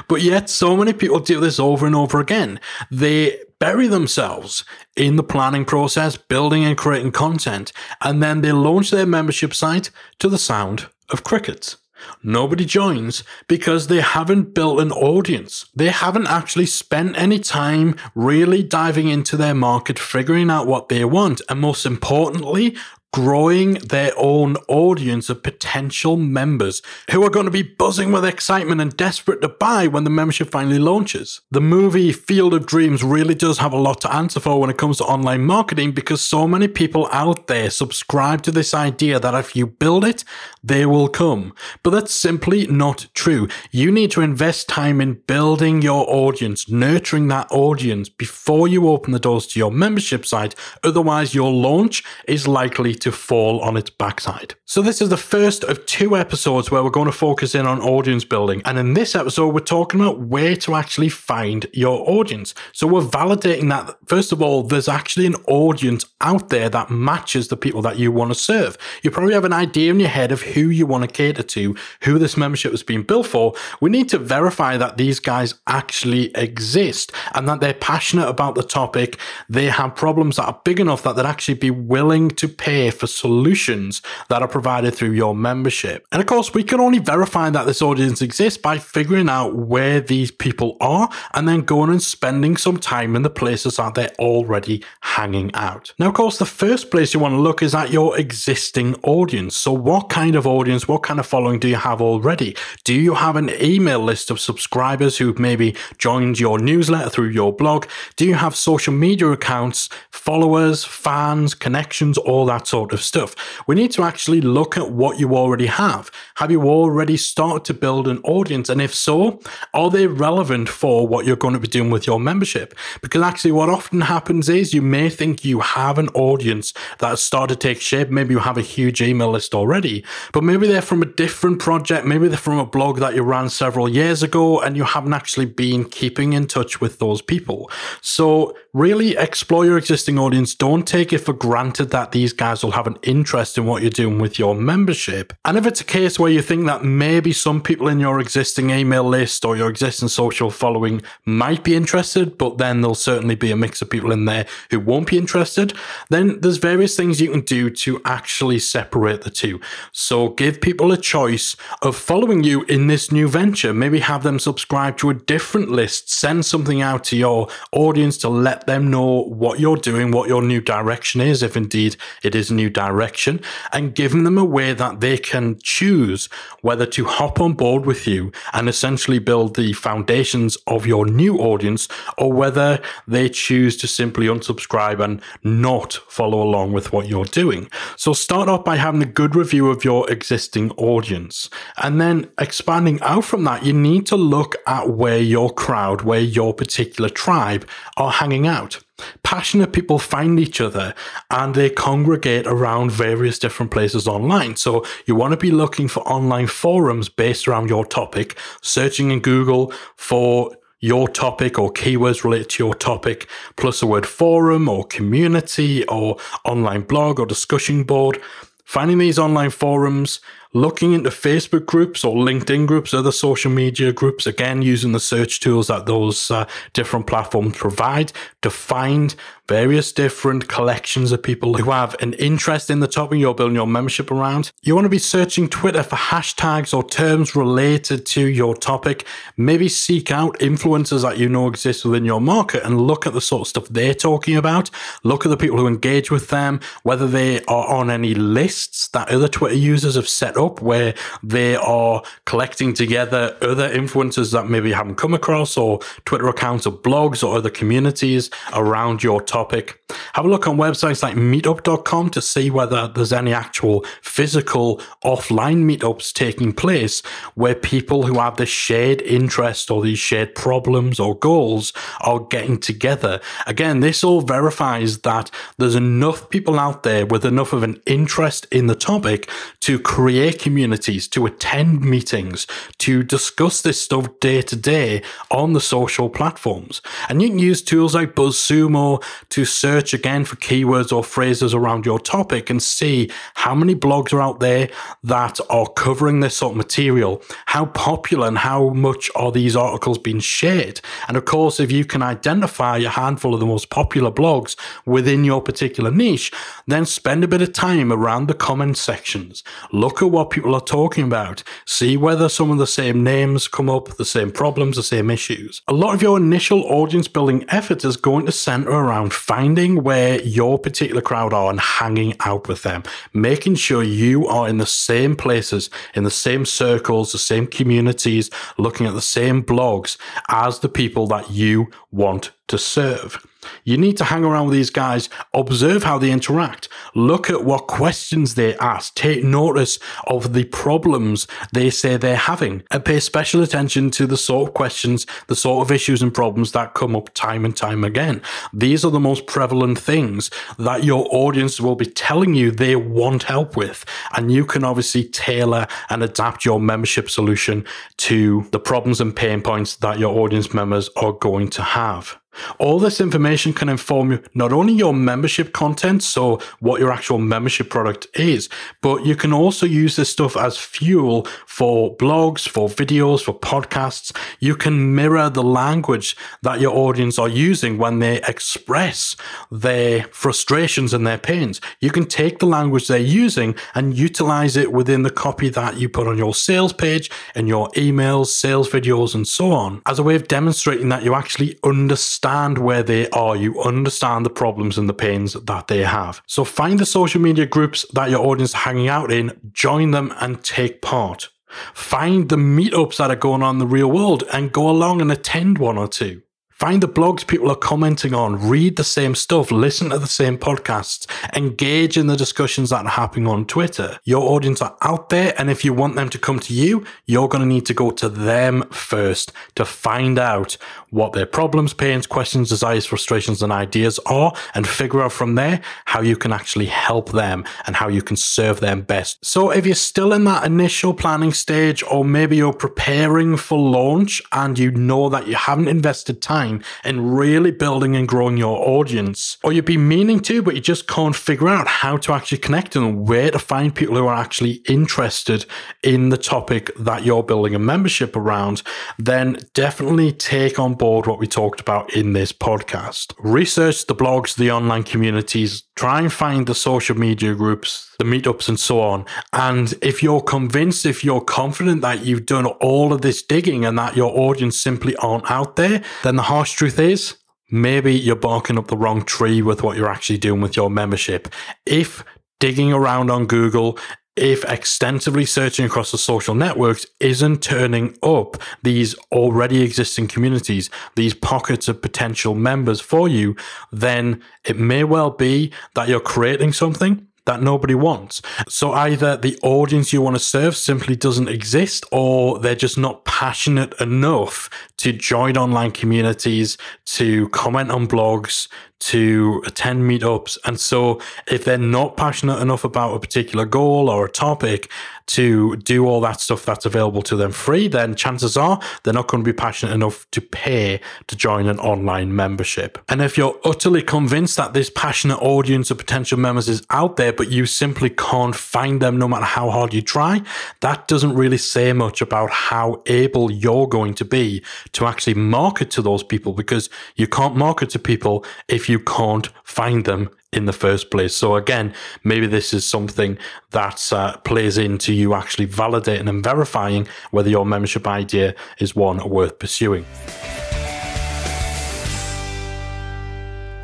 But 0.07 0.21
yet, 0.21 0.49
so 0.49 0.75
many 0.75 0.93
people 0.93 1.19
do 1.19 1.39
this 1.39 1.59
over 1.59 1.85
and 1.85 1.95
over 1.95 2.19
again. 2.19 2.59
They 2.91 3.39
bury 3.59 3.87
themselves 3.87 4.63
in 4.95 5.15
the 5.15 5.23
planning 5.23 5.65
process, 5.65 6.17
building 6.17 6.63
and 6.63 6.77
creating 6.77 7.11
content, 7.11 7.71
and 8.01 8.21
then 8.21 8.41
they 8.41 8.51
launch 8.51 8.91
their 8.91 9.05
membership 9.05 9.53
site 9.53 9.89
to 10.19 10.29
the 10.29 10.37
sound 10.37 10.87
of 11.09 11.23
crickets. 11.23 11.77
Nobody 12.21 12.65
joins 12.65 13.23
because 13.47 13.87
they 13.87 14.01
haven't 14.01 14.53
built 14.53 14.79
an 14.79 14.91
audience. 14.91 15.65
They 15.75 15.89
haven't 15.89 16.27
actually 16.27 16.67
spent 16.67 17.17
any 17.17 17.39
time 17.39 17.95
really 18.13 18.61
diving 18.61 19.07
into 19.07 19.35
their 19.35 19.55
market, 19.55 19.97
figuring 19.97 20.51
out 20.51 20.67
what 20.67 20.89
they 20.89 21.03
want, 21.05 21.41
and 21.49 21.59
most 21.59 21.85
importantly, 21.85 22.75
growing 23.17 23.73
their 23.73 24.11
own 24.15 24.55
audience 24.67 25.27
of 25.27 25.41
potential 25.41 26.17
members 26.17 26.83
who 27.09 27.23
are 27.23 27.31
going 27.31 27.47
to 27.47 27.51
be 27.51 27.63
buzzing 27.63 28.11
with 28.11 28.23
excitement 28.23 28.79
and 28.79 28.95
desperate 28.95 29.41
to 29.41 29.49
buy 29.49 29.87
when 29.87 30.03
the 30.03 30.09
membership 30.11 30.51
finally 30.51 30.77
launches. 30.77 31.41
The 31.49 31.59
movie 31.59 32.11
Field 32.11 32.53
of 32.53 32.67
Dreams 32.67 33.03
really 33.03 33.33
does 33.33 33.57
have 33.57 33.73
a 33.73 33.79
lot 33.79 34.01
to 34.01 34.13
answer 34.13 34.39
for 34.39 34.59
when 34.59 34.69
it 34.69 34.77
comes 34.77 34.99
to 34.99 35.05
online 35.05 35.41
marketing 35.41 35.93
because 35.93 36.21
so 36.21 36.47
many 36.47 36.67
people 36.67 37.09
out 37.11 37.47
there 37.47 37.71
subscribe 37.71 38.43
to 38.43 38.51
this 38.51 38.75
idea 38.75 39.19
that 39.19 39.33
if 39.33 39.55
you 39.55 39.65
build 39.65 40.05
it, 40.05 40.23
they 40.63 40.85
will 40.85 41.07
come. 41.07 41.55
But 41.81 41.89
that's 41.89 42.13
simply 42.13 42.67
not 42.67 43.07
true. 43.15 43.47
You 43.71 43.91
need 43.91 44.11
to 44.11 44.21
invest 44.21 44.69
time 44.69 45.01
in 45.01 45.21
building 45.25 45.81
your 45.81 46.07
audience, 46.07 46.69
nurturing 46.69 47.29
that 47.29 47.47
audience 47.49 48.09
before 48.09 48.67
you 48.67 48.87
open 48.87 49.11
the 49.11 49.19
doors 49.19 49.47
to 49.47 49.59
your 49.59 49.71
membership 49.71 50.23
site. 50.23 50.53
Otherwise, 50.83 51.33
your 51.33 51.51
launch 51.51 52.03
is 52.27 52.47
likely 52.47 52.93
to 52.93 53.06
fall 53.11 53.59
on 53.61 53.77
its 53.77 53.89
backside. 53.89 54.55
So, 54.65 54.81
this 54.81 55.01
is 55.01 55.09
the 55.09 55.17
first 55.17 55.63
of 55.63 55.85
two 55.85 56.15
episodes 56.15 56.69
where 56.69 56.83
we're 56.83 56.89
going 56.89 57.05
to 57.05 57.11
focus 57.11 57.55
in 57.55 57.65
on 57.65 57.81
audience 57.81 58.23
building. 58.23 58.61
And 58.65 58.77
in 58.77 58.93
this 58.93 59.15
episode, 59.15 59.53
we're 59.53 59.61
talking 59.61 59.99
about 59.99 60.19
where 60.19 60.55
to 60.57 60.75
actually 60.75 61.09
find 61.09 61.65
your 61.73 62.07
audience. 62.09 62.53
So, 62.73 62.87
we're 62.87 63.01
validating 63.01 63.69
that, 63.69 63.97
first 64.05 64.31
of 64.31 64.41
all, 64.41 64.63
there's 64.63 64.87
actually 64.87 65.25
an 65.25 65.35
audience 65.47 66.05
out 66.21 66.49
there 66.49 66.69
that 66.69 66.89
matches 66.89 67.47
the 67.47 67.57
people 67.57 67.81
that 67.83 67.97
you 67.97 68.11
want 68.11 68.31
to 68.31 68.35
serve. 68.35 68.77
You 69.03 69.11
probably 69.11 69.33
have 69.33 69.45
an 69.45 69.53
idea 69.53 69.91
in 69.91 69.99
your 69.99 70.09
head 70.09 70.31
of 70.31 70.41
who 70.41 70.69
you 70.69 70.85
want 70.85 71.03
to 71.03 71.07
cater 71.07 71.43
to, 71.43 71.75
who 72.01 72.19
this 72.19 72.37
membership 72.37 72.71
has 72.71 72.83
been 72.83 73.03
built 73.03 73.27
for. 73.27 73.53
We 73.81 73.89
need 73.89 74.09
to 74.09 74.17
verify 74.17 74.77
that 74.77 74.97
these 74.97 75.19
guys 75.19 75.55
actually 75.67 76.35
exist 76.35 77.11
and 77.33 77.47
that 77.47 77.59
they're 77.59 77.73
passionate 77.73 78.27
about 78.27 78.55
the 78.55 78.63
topic. 78.63 79.17
They 79.49 79.65
have 79.65 79.95
problems 79.95 80.37
that 80.37 80.45
are 80.45 80.61
big 80.63 80.79
enough 80.79 81.03
that 81.03 81.15
they'd 81.15 81.25
actually 81.25 81.55
be 81.55 81.71
willing 81.71 82.29
to 82.31 82.47
pay 82.47 82.86
pay 82.87 82.97
for 82.97 83.07
solutions 83.07 84.01
that 84.29 84.41
are 84.41 84.47
provided 84.47 84.95
through 84.95 85.11
your 85.11 85.35
membership. 85.35 86.05
And 86.11 86.21
of 86.21 86.27
course, 86.27 86.53
we 86.53 86.63
can 86.63 86.79
only 86.79 86.99
verify 86.99 87.49
that 87.49 87.65
this 87.65 87.81
audience 87.81 88.21
exists 88.21 88.57
by 88.57 88.77
figuring 88.77 89.29
out 89.29 89.55
where 89.55 89.99
these 89.99 90.31
people 90.31 90.77
are 90.79 91.09
and 91.33 91.47
then 91.47 91.61
going 91.61 91.89
and 91.89 92.01
spending 92.01 92.57
some 92.57 92.77
time 92.77 93.15
in 93.15 93.21
the 93.21 93.29
places 93.29 93.77
that 93.77 93.95
they're 93.95 94.15
already 94.19 94.83
hanging 95.01 95.51
out. 95.53 95.93
Now, 95.99 96.07
of 96.09 96.13
course, 96.13 96.37
the 96.37 96.45
first 96.45 96.91
place 96.91 97.13
you 97.13 97.19
want 97.19 97.33
to 97.33 97.39
look 97.39 97.61
is 97.61 97.75
at 97.75 97.91
your 97.91 98.17
existing 98.17 98.95
audience. 99.03 99.55
So, 99.55 99.71
what 99.73 100.09
kind 100.09 100.35
of 100.35 100.47
audience, 100.47 100.87
what 100.87 101.03
kind 101.03 101.19
of 101.19 101.25
following 101.25 101.59
do 101.59 101.67
you 101.67 101.75
have 101.75 102.01
already? 102.01 102.55
Do 102.83 102.93
you 102.93 103.15
have 103.15 103.35
an 103.35 103.49
email 103.61 103.99
list 103.99 104.31
of 104.31 104.39
subscribers 104.39 105.17
who've 105.17 105.39
maybe 105.39 105.75
joined 105.97 106.39
your 106.39 106.59
newsletter 106.59 107.09
through 107.09 107.29
your 107.29 107.53
blog? 107.53 107.85
Do 108.15 108.25
you 108.25 108.35
have 108.35 108.55
social 108.55 108.93
media 108.93 109.27
accounts, 109.27 109.89
followers, 110.11 110.83
fans, 110.83 111.53
connections, 111.53 112.17
all 112.17 112.45
that 112.45 112.67
sort 112.67 112.76
of 112.85 113.01
stuff? 113.01 113.35
We 113.67 113.75
need 113.75 113.91
to 113.91 114.03
actually 114.03 114.41
look 114.41 114.77
at 114.77 114.91
what 114.91 115.19
you 115.19 115.35
already 115.35 115.65
have. 115.65 116.11
Have 116.35 116.51
you 116.51 116.63
already 116.63 117.17
started 117.17 117.65
to 117.65 117.73
build 117.73 118.07
an 118.07 118.19
audience? 118.19 118.69
And 118.69 118.81
if 118.81 118.93
so, 118.93 119.39
are 119.73 119.89
they 119.89 120.07
relevant 120.07 120.69
for 120.69 121.07
what 121.07 121.25
you're 121.25 121.35
going 121.35 121.53
to 121.53 121.59
be 121.59 121.67
doing 121.67 121.89
with 121.89 122.07
your 122.07 122.19
membership? 122.19 122.73
Because 123.01 123.21
actually, 123.21 123.51
what 123.51 123.69
often 123.69 124.01
happens 124.01 124.49
is 124.49 124.73
you 124.73 124.81
may 124.81 125.09
think 125.09 125.43
you 125.43 125.59
have 125.59 125.97
an 125.97 126.09
audience 126.09 126.73
that 126.99 127.09
has 127.09 127.21
started 127.21 127.59
to 127.59 127.67
take 127.67 127.81
shape. 127.81 128.09
Maybe 128.09 128.33
you 128.33 128.39
have 128.39 128.57
a 128.57 128.61
huge 128.61 129.01
email 129.01 129.31
list 129.31 129.53
already, 129.53 130.03
but 130.33 130.43
maybe 130.43 130.67
they're 130.67 130.81
from 130.81 131.01
a 131.01 131.05
different 131.05 131.59
project. 131.59 132.05
Maybe 132.05 132.27
they're 132.27 132.37
from 132.37 132.59
a 132.59 132.65
blog 132.65 132.99
that 132.99 133.15
you 133.15 133.23
ran 133.23 133.49
several 133.49 133.89
years 133.89 134.23
ago 134.23 134.59
and 134.61 134.77
you 134.77 134.83
haven't 134.83 135.13
actually 135.13 135.45
been 135.45 135.85
keeping 135.85 136.33
in 136.33 136.47
touch 136.47 136.79
with 136.81 136.99
those 136.99 137.21
people. 137.21 137.69
So, 138.01 138.55
really 138.73 139.17
explore 139.17 139.65
your 139.65 139.77
existing 139.77 140.19
audience. 140.19 140.53
Don't 140.53 140.87
take 140.87 141.11
it 141.11 141.19
for 141.19 141.33
granted 141.33 141.89
that 141.89 142.11
these 142.11 142.33
guys 142.33 142.63
have 142.71 142.87
an 142.87 142.97
interest 143.03 143.57
in 143.57 143.65
what 143.65 143.81
you're 143.81 143.91
doing 143.91 144.19
with 144.19 144.39
your 144.39 144.55
membership. 144.55 145.33
And 145.45 145.57
if 145.57 145.65
it's 145.65 145.81
a 145.81 145.85
case 145.85 146.19
where 146.19 146.31
you 146.31 146.41
think 146.41 146.65
that 146.65 146.83
maybe 146.83 147.33
some 147.33 147.61
people 147.61 147.87
in 147.87 147.99
your 147.99 148.19
existing 148.19 148.69
email 148.69 149.03
list 149.03 149.45
or 149.45 149.55
your 149.55 149.69
existing 149.69 150.09
social 150.09 150.49
following 150.49 151.01
might 151.25 151.63
be 151.63 151.75
interested, 151.75 152.37
but 152.37 152.57
then 152.57 152.81
there'll 152.81 152.95
certainly 152.95 153.35
be 153.35 153.51
a 153.51 153.55
mix 153.55 153.81
of 153.81 153.89
people 153.89 154.11
in 154.11 154.25
there 154.25 154.45
who 154.71 154.79
won't 154.79 155.07
be 155.07 155.17
interested, 155.17 155.73
then 156.09 156.39
there's 156.41 156.57
various 156.57 156.95
things 156.95 157.21
you 157.21 157.31
can 157.31 157.41
do 157.41 157.69
to 157.69 158.01
actually 158.05 158.59
separate 158.59 159.21
the 159.21 159.29
two. 159.29 159.59
So 159.91 160.29
give 160.29 160.61
people 160.61 160.91
a 160.91 160.97
choice 160.97 161.55
of 161.81 161.95
following 161.95 162.43
you 162.43 162.63
in 162.63 162.87
this 162.87 163.11
new 163.11 163.27
venture. 163.27 163.73
Maybe 163.73 163.99
have 163.99 164.23
them 164.23 164.39
subscribe 164.39 164.97
to 164.97 165.09
a 165.09 165.13
different 165.13 165.71
list, 165.71 166.11
send 166.11 166.45
something 166.45 166.81
out 166.81 167.03
to 167.05 167.17
your 167.17 167.47
audience 167.71 168.17
to 168.19 168.29
let 168.29 168.67
them 168.67 168.89
know 168.89 169.23
what 169.23 169.59
you're 169.59 169.77
doing, 169.77 170.11
what 170.11 170.29
your 170.29 170.41
new 170.41 170.61
direction 170.61 171.21
is, 171.21 171.43
if 171.43 171.57
indeed 171.57 171.95
it 172.23 172.35
is 172.35 172.51
a 172.51 172.53
new 172.57 172.69
direction, 172.69 173.39
and 173.71 173.95
giving 173.95 174.25
them 174.25 174.37
a 174.37 174.43
way 174.43 174.73
that 174.73 174.99
they 174.99 175.17
can 175.17 175.57
choose 175.63 176.27
whether 176.61 176.85
to 176.85 177.05
hop 177.05 177.39
on 177.39 177.53
board 177.53 177.85
with 177.85 178.05
you 178.05 178.31
and 178.51 178.67
essentially 178.67 179.19
build 179.19 179.55
the 179.55 179.71
foundations 179.71 180.57
of 180.67 180.85
your 180.85 181.05
new 181.05 181.37
audience 181.37 181.87
or 182.17 182.33
whether 182.33 182.81
they 183.07 183.29
choose 183.29 183.77
to 183.77 183.87
simply 183.87 184.25
unsubscribe 184.25 184.99
and 184.99 185.21
not 185.43 185.93
follow 186.09 186.41
along 186.41 186.73
with 186.73 186.91
what 186.91 187.07
you're 187.07 187.23
doing. 187.25 187.69
So 187.95 188.11
start 188.11 188.49
off 188.49 188.65
by 188.65 188.75
having 188.75 189.01
a 189.01 189.05
good 189.05 189.35
review 189.35 189.69
of 189.69 189.85
your 189.85 190.09
existing 190.11 190.71
audience. 190.71 191.49
And 191.77 192.01
then 192.01 192.29
expanding 192.39 192.99
out 193.01 193.23
from 193.23 193.43
that, 193.45 193.63
you 193.63 193.73
need 193.73 194.05
to 194.07 194.17
look 194.17 194.55
at 194.65 194.89
where 194.89 195.19
your 195.19 195.49
crowd, 195.51 196.01
where 196.01 196.19
your 196.19 196.53
particular 196.53 197.09
tribe 197.09 197.67
are 197.95 198.11
hanging 198.11 198.47
out. 198.47 198.79
Passionate 199.23 199.73
people 199.73 199.99
find 199.99 200.39
each 200.39 200.59
other 200.59 200.95
and 201.29 201.53
they 201.53 201.69
congregate 201.69 202.47
around 202.47 202.91
various 202.91 203.37
different 203.37 203.71
places 203.71 204.07
online. 204.07 204.55
So 204.55 204.85
you 205.05 205.15
want 205.15 205.33
to 205.33 205.37
be 205.37 205.51
looking 205.51 205.87
for 205.87 206.01
online 206.07 206.47
forums 206.47 207.09
based 207.09 207.47
around 207.47 207.69
your 207.69 207.85
topic, 207.85 208.37
searching 208.61 209.11
in 209.11 209.19
Google 209.19 209.71
for 209.95 210.55
your 210.79 211.07
topic 211.07 211.57
or 211.57 211.71
keywords 211.73 212.23
related 212.23 212.49
to 212.51 212.63
your 212.63 212.75
topic, 212.75 213.27
plus 213.55 213.79
the 213.79 213.87
word 213.87 214.05
forum 214.05 214.69
or 214.69 214.85
community 214.85 215.85
or 215.87 216.17
online 216.45 216.81
blog 216.81 217.19
or 217.19 217.25
discussion 217.25 217.83
board. 217.83 218.21
Finding 218.63 218.97
these 218.97 219.17
online 219.17 219.49
forums, 219.49 220.19
looking 220.53 220.93
into 220.93 221.09
Facebook 221.09 221.65
groups 221.65 222.03
or 222.03 222.15
LinkedIn 222.15 222.67
groups, 222.67 222.93
other 222.93 223.11
social 223.11 223.51
media 223.51 223.91
groups, 223.91 224.25
again, 224.25 224.61
using 224.61 224.91
the 224.91 224.99
search 224.99 225.39
tools 225.39 225.67
that 225.67 225.85
those 225.85 226.31
uh, 226.31 226.47
different 226.73 227.07
platforms 227.07 227.55
provide 227.57 228.11
to 228.41 228.49
find 228.49 229.15
various 229.47 229.93
different 229.93 230.47
collections 230.49 231.11
of 231.11 231.23
people 231.23 231.53
who 231.53 231.71
have 231.71 231.95
an 232.01 232.13
interest 232.13 232.69
in 232.69 232.81
the 232.81 232.87
topic 232.87 233.19
you're 233.19 233.33
building 233.33 233.55
your 233.55 233.67
membership 233.67 234.11
around. 234.11 234.51
You 234.61 234.75
want 234.75 234.85
to 234.85 234.89
be 234.89 234.99
searching 234.99 235.47
Twitter 235.47 235.83
for 235.83 235.95
hashtags 235.95 236.73
or 236.73 236.83
terms 236.83 237.35
related 237.35 238.05
to 238.07 238.27
your 238.27 238.55
topic. 238.55 239.05
Maybe 239.37 239.69
seek 239.69 240.11
out 240.11 240.37
influencers 240.39 241.03
that 241.03 241.17
you 241.17 241.29
know 241.29 241.47
exist 241.47 241.85
within 241.85 242.03
your 242.03 242.19
market 242.19 242.63
and 242.63 242.81
look 242.81 243.07
at 243.07 243.13
the 243.13 243.21
sort 243.21 243.41
of 243.41 243.47
stuff 243.47 243.69
they're 243.69 243.93
talking 243.93 244.35
about. 244.35 244.69
Look 245.03 245.25
at 245.25 245.29
the 245.29 245.37
people 245.37 245.57
who 245.57 245.67
engage 245.67 246.11
with 246.11 246.27
them, 246.27 246.59
whether 246.83 247.07
they 247.07 247.41
are 247.45 247.67
on 247.67 247.89
any 247.89 248.13
lists 248.13 248.89
that 248.89 249.09
other 249.09 249.29
Twitter 249.29 249.55
users 249.55 249.95
have 249.95 250.09
set 250.09 250.36
up 250.37 250.61
where 250.61 250.93
they 251.23 251.55
are 251.55 252.03
collecting 252.25 252.73
together 252.73 253.35
other 253.41 253.69
influencers 253.69 254.31
that 254.33 254.49
maybe 254.49 254.71
haven't 254.71 254.95
come 254.95 255.13
across 255.13 255.57
or 255.57 255.79
Twitter 256.05 256.27
accounts 256.27 256.65
or 256.65 256.71
blogs 256.71 257.23
or 257.23 257.35
other 257.35 257.49
communities 257.49 258.29
around 258.53 259.03
your 259.03 259.21
topic. 259.21 259.81
Have 260.13 260.25
a 260.25 260.27
look 260.27 260.47
on 260.47 260.57
websites 260.57 261.01
like 261.01 261.15
meetup.com 261.15 262.09
to 262.09 262.21
see 262.21 262.49
whether 262.49 262.89
there's 262.89 263.13
any 263.13 263.33
actual 263.33 263.85
physical 264.01 264.81
offline 265.03 265.63
meetups 265.63 266.11
taking 266.11 266.51
place 266.51 267.01
where 267.35 267.55
people 267.55 268.05
who 268.05 268.19
have 268.19 268.35
this 268.35 268.49
shared 268.49 269.01
interest 269.03 269.71
or 269.71 269.81
these 269.81 269.99
shared 269.99 270.35
problems 270.35 270.99
or 270.99 271.17
goals 271.17 271.71
are 272.01 272.19
getting 272.19 272.57
together. 272.59 273.21
Again, 273.45 273.79
this 273.79 274.03
all 274.03 274.21
verifies 274.21 274.99
that 274.99 275.31
there's 275.57 275.75
enough 275.75 276.29
people 276.29 276.59
out 276.59 276.83
there 276.83 277.05
with 277.05 277.23
enough 277.23 277.53
of 277.53 277.63
an 277.63 277.81
interest 277.85 278.45
in 278.51 278.67
the 278.67 278.75
topic 278.75 279.29
to 279.61 279.79
create 279.79 280.39
communities, 280.39 281.07
to 281.09 281.25
attend 281.25 281.81
meetings, 281.81 282.45
to 282.79 283.03
discuss 283.03 283.61
this 283.61 283.81
stuff 283.81 284.07
day 284.19 284.41
to 284.41 284.55
day 284.55 285.01
on 285.31 285.53
the 285.53 285.61
social 285.61 286.09
platforms. 286.09 286.81
And 287.07 287.21
you 287.21 287.29
can 287.29 287.39
use 287.39 287.61
tools 287.61 287.95
like 287.95 288.15
BuzzSumo 288.15 289.01
to 289.29 289.45
search 289.45 289.76
again 289.77 290.25
for 290.25 290.35
keywords 290.37 290.91
or 290.91 291.03
phrases 291.03 291.53
around 291.53 291.85
your 291.85 291.99
topic 291.99 292.49
and 292.49 292.61
see 292.61 293.09
how 293.35 293.53
many 293.53 293.75
blogs 293.75 294.11
are 294.11 294.21
out 294.21 294.39
there 294.39 294.69
that 295.03 295.39
are 295.49 295.67
covering 295.67 296.19
this 296.19 296.37
sort 296.37 296.51
of 296.51 296.57
material. 296.57 297.21
How 297.45 297.65
popular 297.67 298.27
and 298.27 298.37
how 298.37 298.69
much 298.69 299.09
are 299.15 299.31
these 299.31 299.55
articles 299.55 299.97
being 299.97 300.19
shared? 300.19 300.81
And 301.07 301.17
of 301.17 301.25
course, 301.25 301.59
if 301.59 301.71
you 301.71 301.85
can 301.85 302.01
identify 302.01 302.77
a 302.77 302.89
handful 302.89 303.33
of 303.33 303.39
the 303.39 303.45
most 303.45 303.69
popular 303.69 304.11
blogs 304.11 304.55
within 304.85 305.23
your 305.23 305.41
particular 305.41 305.91
niche, 305.91 306.31
then 306.65 306.85
spend 306.85 307.23
a 307.23 307.27
bit 307.27 307.41
of 307.41 307.53
time 307.53 307.91
around 307.91 308.27
the 308.27 308.33
comment 308.33 308.77
sections. 308.77 309.43
Look 309.71 310.01
at 310.01 310.11
what 310.11 310.29
people 310.29 310.55
are 310.55 310.61
talking 310.61 311.03
about. 311.03 311.43
See 311.65 311.97
whether 311.97 312.29
some 312.29 312.51
of 312.51 312.57
the 312.57 312.67
same 312.67 313.03
names 313.03 313.47
come 313.47 313.69
up, 313.69 313.97
the 313.97 314.05
same 314.05 314.31
problems, 314.31 314.75
the 314.75 314.83
same 314.83 315.09
issues. 315.09 315.61
A 315.67 315.73
lot 315.73 315.93
of 315.93 316.01
your 316.01 316.17
initial 316.17 316.63
audience 316.63 317.07
building 317.07 317.45
effort 317.49 317.83
is 317.83 317.97
going 317.97 318.25
to 318.25 318.31
center 318.31 318.71
around 318.71 319.13
finding 319.13 319.66
where 319.75 320.21
your 320.21 320.57
particular 320.57 321.01
crowd 321.01 321.33
are 321.33 321.49
and 321.49 321.59
hanging 321.59 322.15
out 322.21 322.47
with 322.47 322.63
them, 322.63 322.83
making 323.13 323.55
sure 323.55 323.83
you 323.83 324.27
are 324.27 324.47
in 324.47 324.57
the 324.57 324.65
same 324.65 325.15
places, 325.15 325.69
in 325.93 326.03
the 326.03 326.11
same 326.11 326.45
circles, 326.45 327.11
the 327.11 327.17
same 327.17 327.47
communities, 327.47 328.29
looking 328.57 328.87
at 328.87 328.93
the 328.93 329.01
same 329.01 329.43
blogs 329.43 329.97
as 330.29 330.59
the 330.59 330.69
people 330.69 331.07
that 331.07 331.29
you 331.31 331.69
want 331.91 332.31
to 332.47 332.57
serve. 332.57 333.25
You 333.63 333.77
need 333.77 333.97
to 333.97 334.05
hang 334.05 334.23
around 334.23 334.47
with 334.47 334.55
these 334.55 334.69
guys, 334.69 335.09
observe 335.33 335.83
how 335.83 335.97
they 335.97 336.11
interact, 336.11 336.69
look 336.95 337.29
at 337.29 337.43
what 337.43 337.67
questions 337.67 338.35
they 338.35 338.55
ask, 338.57 338.95
take 338.95 339.23
notice 339.23 339.79
of 340.05 340.33
the 340.33 340.45
problems 340.45 341.27
they 341.53 341.69
say 341.69 341.97
they're 341.97 342.15
having, 342.15 342.63
and 342.71 342.85
pay 342.85 342.99
special 342.99 343.41
attention 343.41 343.91
to 343.91 344.07
the 344.07 344.17
sort 344.17 344.47
of 344.47 344.53
questions, 344.53 345.05
the 345.27 345.35
sort 345.35 345.65
of 345.65 345.71
issues 345.71 346.01
and 346.01 346.13
problems 346.13 346.51
that 346.51 346.73
come 346.73 346.95
up 346.95 347.13
time 347.13 347.45
and 347.45 347.55
time 347.55 347.83
again. 347.83 348.21
These 348.53 348.83
are 348.85 348.91
the 348.91 348.99
most 348.99 349.27
prevalent 349.27 349.79
things 349.79 350.29
that 350.57 350.83
your 350.83 351.07
audience 351.11 351.59
will 351.59 351.75
be 351.75 351.85
telling 351.85 352.33
you 352.33 352.51
they 352.51 352.75
want 352.75 353.23
help 353.23 353.55
with. 353.55 353.85
And 354.15 354.31
you 354.31 354.45
can 354.45 354.63
obviously 354.63 355.03
tailor 355.03 355.67
and 355.89 356.03
adapt 356.03 356.45
your 356.45 356.59
membership 356.59 357.09
solution 357.09 357.65
to 357.97 358.47
the 358.51 358.59
problems 358.59 359.01
and 359.01 359.15
pain 359.15 359.41
points 359.41 359.75
that 359.77 359.99
your 359.99 360.17
audience 360.19 360.53
members 360.53 360.89
are 360.95 361.13
going 361.13 361.49
to 361.51 361.61
have. 361.61 362.17
All 362.59 362.79
this 362.79 363.01
information 363.01 363.53
can 363.53 363.69
inform 363.69 364.11
you 364.11 364.23
not 364.33 364.53
only 364.53 364.73
your 364.73 364.93
membership 364.93 365.53
content, 365.53 366.03
so 366.03 366.39
what 366.59 366.79
your 366.79 366.91
actual 366.91 367.17
membership 367.17 367.69
product 367.69 368.07
is, 368.15 368.49
but 368.81 369.05
you 369.05 369.15
can 369.15 369.33
also 369.33 369.65
use 369.65 369.95
this 369.95 370.09
stuff 370.09 370.37
as 370.37 370.57
fuel 370.57 371.25
for 371.45 371.95
blogs, 371.97 372.47
for 372.47 372.69
videos, 372.69 373.21
for 373.21 373.37
podcasts. 373.37 374.15
You 374.39 374.55
can 374.55 374.95
mirror 374.95 375.29
the 375.29 375.43
language 375.43 376.15
that 376.43 376.59
your 376.61 376.75
audience 376.75 377.17
are 377.17 377.29
using 377.29 377.77
when 377.77 377.99
they 377.99 378.21
express 378.27 379.15
their 379.51 380.03
frustrations 380.11 380.93
and 380.93 381.05
their 381.07 381.17
pains. 381.17 381.61
You 381.79 381.91
can 381.91 382.05
take 382.05 382.39
the 382.39 382.45
language 382.45 382.87
they're 382.87 382.99
using 382.99 383.55
and 383.73 383.97
utilize 383.97 384.57
it 384.57 384.71
within 384.71 385.03
the 385.03 385.09
copy 385.09 385.49
that 385.49 385.77
you 385.77 385.89
put 385.89 386.07
on 386.07 386.17
your 386.17 386.35
sales 386.35 386.73
page 386.73 387.09
and 387.35 387.47
your 387.47 387.69
emails, 387.69 388.27
sales 388.27 388.69
videos, 388.69 389.15
and 389.15 389.27
so 389.27 389.51
on 389.51 389.81
as 389.85 389.99
a 389.99 390.03
way 390.03 390.15
of 390.15 390.27
demonstrating 390.27 390.89
that 390.89 391.03
you 391.03 391.15
actually 391.15 391.57
understand 391.63 392.26
understand 392.27 392.57
where 392.57 392.83
they 392.83 393.09
are, 393.11 393.35
you 393.37 393.61
understand 393.61 394.25
the 394.25 394.29
problems 394.29 394.77
and 394.77 394.89
the 394.89 394.93
pains 394.93 395.33
that 395.33 395.67
they 395.67 395.83
have. 395.83 396.21
So 396.27 396.43
find 396.43 396.77
the 396.77 396.85
social 396.85 397.21
media 397.21 397.45
groups 397.45 397.85
that 397.93 398.09
your 398.09 398.25
audience 398.25 398.49
is 398.49 398.55
hanging 398.55 398.89
out 398.89 399.11
in, 399.11 399.31
join 399.53 399.91
them 399.91 400.13
and 400.19 400.43
take 400.43 400.81
part. 400.81 401.29
Find 401.73 402.27
the 402.27 402.35
meetups 402.35 402.97
that 402.97 403.11
are 403.11 403.15
going 403.15 403.43
on 403.43 403.55
in 403.55 403.59
the 403.59 403.65
real 403.65 403.89
world 403.89 404.23
and 404.33 404.51
go 404.51 404.69
along 404.69 405.01
and 405.01 405.11
attend 405.11 405.57
one 405.57 405.77
or 405.77 405.87
two. 405.87 406.21
Find 406.59 406.81
the 406.81 406.87
blogs 406.87 407.27
people 407.27 407.51
are 407.51 407.55
commenting 407.55 408.15
on, 408.15 408.49
read 408.49 408.77
the 408.77 408.83
same 408.83 409.13
stuff, 409.13 409.51
listen 409.51 409.91
to 409.91 409.99
the 409.99 410.07
same 410.07 410.39
podcasts, 410.39 411.05
engage 411.35 411.97
in 411.97 412.07
the 412.07 412.15
discussions 412.15 412.71
that 412.71 412.83
are 412.83 412.89
happening 412.89 413.27
on 413.27 413.45
Twitter. 413.45 413.99
Your 414.05 414.23
audience 414.31 414.59
are 414.63 414.75
out 414.81 415.09
there, 415.09 415.35
and 415.37 415.51
if 415.51 415.63
you 415.63 415.71
want 415.71 415.95
them 415.95 416.09
to 416.09 416.17
come 416.17 416.39
to 416.39 416.55
you, 416.55 416.83
you're 417.05 417.27
going 417.27 417.43
to 417.43 417.47
need 417.47 417.67
to 417.67 417.75
go 417.75 417.91
to 417.91 418.09
them 418.09 418.63
first 418.71 419.33
to 419.53 419.65
find 419.65 420.17
out 420.17 420.57
what 420.89 421.13
their 421.13 421.27
problems, 421.27 421.75
pains, 421.75 422.07
questions, 422.07 422.49
desires, 422.49 422.87
frustrations, 422.87 423.43
and 423.43 423.53
ideas 423.53 423.99
are, 424.07 424.33
and 424.55 424.67
figure 424.67 425.03
out 425.03 425.11
from 425.11 425.35
there 425.35 425.61
how 425.85 426.01
you 426.01 426.15
can 426.15 426.33
actually 426.33 426.65
help 426.65 427.11
them 427.11 427.45
and 427.67 427.75
how 427.75 427.87
you 427.87 428.01
can 428.01 428.15
serve 428.15 428.61
them 428.61 428.81
best. 428.81 429.23
So 429.23 429.51
if 429.51 429.67
you're 429.67 429.75
still 429.75 430.11
in 430.11 430.23
that 430.23 430.43
initial 430.43 430.95
planning 430.95 431.33
stage, 431.33 431.83
or 431.83 432.03
maybe 432.03 432.35
you're 432.35 432.51
preparing 432.51 433.37
for 433.37 433.59
launch 433.59 434.23
and 434.31 434.57
you 434.57 434.71
know 434.71 435.07
that 435.09 435.27
you 435.27 435.35
haven't 435.35 435.67
invested 435.67 436.19
time, 436.19 436.46
in 436.83 437.09
really 437.09 437.51
building 437.51 437.95
and 437.95 438.07
growing 438.07 438.37
your 438.37 438.57
audience. 438.67 439.37
Or 439.43 439.51
you've 439.53 439.65
been 439.65 439.87
meaning 439.87 440.19
to, 440.21 440.41
but 440.41 440.55
you 440.55 440.61
just 440.61 440.87
can't 440.87 441.15
figure 441.15 441.49
out 441.49 441.67
how 441.67 441.97
to 441.97 442.13
actually 442.13 442.39
connect 442.39 442.75
and 442.75 443.07
where 443.07 443.31
to 443.31 443.39
find 443.39 443.73
people 443.73 443.95
who 443.95 444.07
are 444.07 444.15
actually 444.15 444.61
interested 444.67 445.45
in 445.83 446.09
the 446.09 446.17
topic 446.17 446.71
that 446.77 447.03
you're 447.03 447.23
building 447.23 447.55
a 447.55 447.59
membership 447.59 448.15
around, 448.15 448.63
then 448.97 449.37
definitely 449.53 450.11
take 450.11 450.59
on 450.59 450.73
board 450.73 451.05
what 451.05 451.19
we 451.19 451.27
talked 451.27 451.59
about 451.59 451.93
in 451.93 452.13
this 452.13 452.31
podcast. 452.31 453.13
Research 453.19 453.85
the 453.87 453.95
blogs, 453.95 454.35
the 454.35 454.51
online 454.51 454.83
communities, 454.83 455.63
try 455.75 455.99
and 455.99 456.11
find 456.11 456.47
the 456.47 456.55
social 456.55 456.97
media 456.97 457.33
groups, 457.33 457.86
the 457.97 458.05
meetups, 458.05 458.47
and 458.47 458.59
so 458.59 458.81
on. 458.81 459.05
And 459.33 459.73
if 459.81 460.03
you're 460.03 460.21
convinced, 460.21 460.85
if 460.85 461.03
you're 461.03 461.21
confident 461.21 461.81
that 461.81 462.05
you've 462.05 462.25
done 462.25 462.45
all 462.45 462.93
of 462.93 463.01
this 463.01 463.21
digging 463.21 463.65
and 463.65 463.77
that 463.77 463.95
your 463.95 464.17
audience 464.17 464.57
simply 464.57 464.95
aren't 464.97 465.29
out 465.29 465.55
there, 465.55 465.83
then 466.03 466.15
the 466.15 466.23
harsh 466.23 466.53
truth 466.53 466.79
is 466.79 467.17
maybe 467.49 467.93
you're 467.93 468.15
barking 468.15 468.57
up 468.57 468.67
the 468.67 468.77
wrong 468.77 469.03
tree 469.03 469.41
with 469.41 469.63
what 469.63 469.77
you're 469.77 469.89
actually 469.89 470.17
doing 470.17 470.41
with 470.41 470.55
your 470.55 470.69
membership. 470.69 471.27
If 471.65 472.03
digging 472.39 472.73
around 472.73 473.09
on 473.09 473.25
Google, 473.25 473.79
if 474.15 474.43
extensively 474.45 475.25
searching 475.25 475.65
across 475.65 475.91
the 475.91 475.97
social 475.97 476.33
networks 476.33 476.87
isn't 476.99 477.43
turning 477.43 477.95
up 478.01 478.37
these 478.63 478.95
already 479.11 479.61
existing 479.61 480.07
communities, 480.07 480.69
these 480.95 481.13
pockets 481.13 481.67
of 481.67 481.81
potential 481.81 482.33
members 482.33 482.81
for 482.81 483.07
you, 483.07 483.35
then 483.71 484.21
it 484.43 484.57
may 484.57 484.83
well 484.83 485.11
be 485.11 485.51
that 485.75 485.87
you're 485.87 485.99
creating 485.99 486.51
something 486.51 487.07
that 487.27 487.41
nobody 487.41 487.75
wants. 487.75 488.21
So 488.49 488.73
either 488.73 489.15
the 489.15 489.37
audience 489.43 489.93
you 489.93 490.01
want 490.01 490.15
to 490.15 490.19
serve 490.19 490.57
simply 490.57 490.95
doesn't 490.95 491.29
exist, 491.29 491.85
or 491.91 492.39
they're 492.39 492.55
just 492.55 492.77
not 492.77 493.05
passionate 493.05 493.79
enough 493.79 494.49
to 494.77 494.93
join 494.93 495.37
online 495.37 495.71
communities, 495.71 496.57
to 496.85 497.29
comment 497.29 497.71
on 497.71 497.87
blogs, 497.87 498.47
to 498.79 499.41
attend 499.45 499.89
meetups. 499.89 500.37
And 500.45 500.59
so 500.59 501.01
if 501.27 501.45
they're 501.45 501.57
not 501.57 501.97
passionate 501.97 502.39
enough 502.39 502.63
about 502.63 502.93
a 502.93 502.99
particular 502.99 503.45
goal 503.45 503.89
or 503.89 504.05
a 504.05 504.09
topic 504.09 504.71
to 505.07 505.55
do 505.57 505.87
all 505.87 506.01
that 506.01 506.19
stuff 506.19 506.45
that's 506.45 506.65
available 506.65 507.01
to 507.01 507.15
them 507.15 507.31
free, 507.31 507.67
then 507.67 507.95
chances 507.95 508.37
are 508.37 508.59
they're 508.83 508.93
not 508.93 509.07
going 509.07 509.23
to 509.23 509.27
be 509.27 509.35
passionate 509.35 509.73
enough 509.73 510.09
to 510.11 510.21
pay 510.21 510.79
to 511.07 511.15
join 511.15 511.47
an 511.47 511.59
online 511.59 512.15
membership. 512.15 512.77
And 512.89 513.01
if 513.01 513.17
you're 513.17 513.39
utterly 513.43 513.81
convinced 513.81 514.37
that 514.37 514.53
this 514.53 514.69
passionate 514.69 515.19
audience 515.19 515.71
of 515.71 515.77
potential 515.77 516.19
members 516.19 516.49
is 516.49 516.61
out 516.69 516.97
there, 516.97 517.13
but 517.13 517.31
you 517.31 517.45
simply 517.45 517.89
can't 517.89 518.35
find 518.35 518.81
them 518.81 518.97
no 518.97 519.07
matter 519.07 519.25
how 519.25 519.49
hard 519.49 519.73
you 519.73 519.81
try, 519.81 520.21
that 520.59 520.87
doesn't 520.87 521.15
really 521.15 521.37
say 521.37 521.73
much 521.73 522.01
about 522.01 522.29
how 522.29 522.83
able 522.85 523.31
you're 523.31 523.67
going 523.67 523.93
to 523.95 524.05
be 524.05 524.43
to 524.73 524.85
actually 524.85 525.13
market 525.13 525.69
to 525.71 525.81
those 525.81 526.03
people 526.03 526.33
because 526.33 526.69
you 526.95 527.07
can't 527.07 527.35
market 527.35 527.69
to 527.71 527.79
people 527.79 528.25
if 528.47 528.69
you 528.69 528.79
can't 528.79 529.29
find 529.43 529.85
them 529.85 530.09
in 530.33 530.45
the 530.45 530.53
first 530.53 530.91
place. 530.91 531.15
So 531.15 531.35
again, 531.35 531.73
maybe 532.03 532.27
this 532.27 532.53
is 532.53 532.65
something 532.65 533.17
that 533.51 533.91
uh, 533.93 534.17
plays 534.17 534.57
into 534.57 534.93
you 534.93 535.13
actually 535.13 535.47
validating 535.47 536.09
and 536.09 536.23
verifying 536.23 536.87
whether 537.11 537.29
your 537.29 537.45
membership 537.45 537.87
idea 537.87 538.35
is 538.59 538.75
one 538.75 539.09
worth 539.09 539.39
pursuing. 539.39 539.85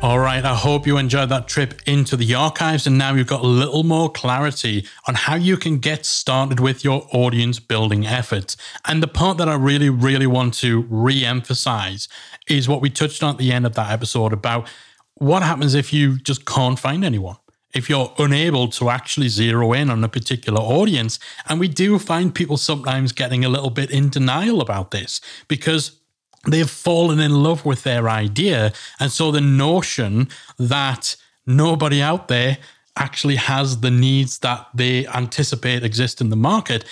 All 0.04 0.18
right, 0.18 0.44
I 0.44 0.54
hope 0.54 0.86
you 0.86 0.98
enjoyed 0.98 1.30
that 1.30 1.48
trip 1.48 1.80
into 1.86 2.14
the 2.14 2.34
archives 2.34 2.86
and 2.86 2.98
now 2.98 3.14
you've 3.14 3.26
got 3.26 3.40
a 3.40 3.46
little 3.46 3.84
more 3.84 4.12
clarity 4.12 4.86
on 5.08 5.14
how 5.14 5.34
you 5.34 5.56
can 5.56 5.78
get 5.78 6.04
started 6.04 6.60
with 6.60 6.84
your 6.84 7.08
audience 7.10 7.58
building 7.58 8.06
efforts. 8.06 8.58
And 8.84 9.02
the 9.02 9.08
part 9.08 9.38
that 9.38 9.48
I 9.48 9.54
really, 9.54 9.88
really 9.88 10.26
want 10.26 10.52
to 10.56 10.82
re 10.90 11.24
emphasize 11.24 12.06
is 12.46 12.68
what 12.68 12.82
we 12.82 12.90
touched 12.90 13.22
on 13.22 13.30
at 13.30 13.38
the 13.38 13.50
end 13.50 13.64
of 13.64 13.76
that 13.76 13.90
episode 13.90 14.34
about 14.34 14.68
what 15.14 15.42
happens 15.42 15.72
if 15.72 15.90
you 15.90 16.18
just 16.18 16.44
can't 16.44 16.78
find 16.78 17.02
anyone? 17.02 17.36
If 17.72 17.88
you're 17.88 18.12
unable 18.18 18.68
to 18.72 18.90
actually 18.90 19.28
zero 19.28 19.72
in 19.72 19.88
on 19.88 20.04
a 20.04 20.08
particular 20.10 20.60
audience, 20.60 21.18
and 21.48 21.58
we 21.58 21.68
do 21.68 21.98
find 21.98 22.34
people 22.34 22.58
sometimes 22.58 23.12
getting 23.12 23.42
a 23.42 23.48
little 23.48 23.70
bit 23.70 23.90
in 23.90 24.10
denial 24.10 24.60
about 24.60 24.90
this 24.90 25.22
because 25.48 25.98
they've 26.46 26.68
fallen 26.68 27.20
in 27.20 27.42
love 27.42 27.64
with 27.64 27.82
their 27.82 28.08
idea. 28.08 28.72
And 29.00 29.10
so 29.10 29.30
the 29.30 29.40
notion 29.40 30.28
that 30.58 31.16
nobody 31.46 32.02
out 32.02 32.28
there 32.28 32.58
actually 32.96 33.36
has 33.36 33.80
the 33.80 33.90
needs 33.90 34.38
that 34.40 34.68
they 34.74 35.06
anticipate 35.08 35.82
exist 35.82 36.20
in 36.20 36.30
the 36.30 36.36
market, 36.36 36.84